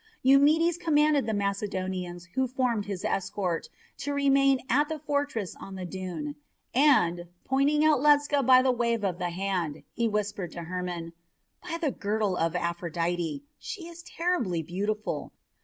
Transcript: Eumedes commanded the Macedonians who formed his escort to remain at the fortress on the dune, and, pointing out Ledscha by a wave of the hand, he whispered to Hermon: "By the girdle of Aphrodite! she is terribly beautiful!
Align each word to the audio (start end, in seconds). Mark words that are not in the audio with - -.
Eumedes 0.23 0.79
commanded 0.79 1.27
the 1.27 1.31
Macedonians 1.35 2.25
who 2.33 2.47
formed 2.47 2.85
his 2.85 3.05
escort 3.05 3.69
to 3.99 4.13
remain 4.15 4.59
at 4.67 4.89
the 4.89 4.97
fortress 4.97 5.55
on 5.55 5.75
the 5.75 5.85
dune, 5.85 6.37
and, 6.73 7.27
pointing 7.45 7.85
out 7.85 7.99
Ledscha 7.99 8.43
by 8.43 8.61
a 8.61 8.71
wave 8.71 9.03
of 9.03 9.19
the 9.19 9.29
hand, 9.29 9.83
he 9.93 10.07
whispered 10.07 10.51
to 10.53 10.63
Hermon: 10.63 11.13
"By 11.61 11.77
the 11.77 11.91
girdle 11.91 12.35
of 12.35 12.55
Aphrodite! 12.55 13.43
she 13.59 13.87
is 13.87 14.01
terribly 14.01 14.63
beautiful! 14.63 15.33